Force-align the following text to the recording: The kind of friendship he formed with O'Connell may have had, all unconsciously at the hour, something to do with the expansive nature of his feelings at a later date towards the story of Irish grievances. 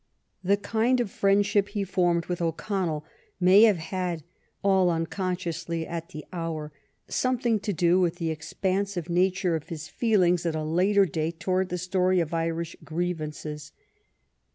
The 0.43 0.57
kind 0.57 0.99
of 0.99 1.11
friendship 1.11 1.69
he 1.69 1.83
formed 1.83 2.25
with 2.25 2.41
O'Connell 2.41 3.05
may 3.39 3.61
have 3.65 3.77
had, 3.77 4.23
all 4.63 4.89
unconsciously 4.89 5.85
at 5.85 6.09
the 6.09 6.25
hour, 6.33 6.71
something 7.07 7.59
to 7.59 7.71
do 7.71 7.99
with 7.99 8.15
the 8.15 8.31
expansive 8.31 9.09
nature 9.11 9.55
of 9.55 9.69
his 9.69 9.87
feelings 9.87 10.43
at 10.43 10.55
a 10.55 10.63
later 10.63 11.05
date 11.05 11.39
towards 11.39 11.69
the 11.69 11.77
story 11.77 12.19
of 12.19 12.33
Irish 12.33 12.75
grievances. 12.83 13.73